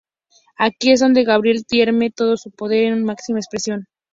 [0.57, 3.87] Aquí es donde Gabriel tiene todo su poder en su máxima expresión.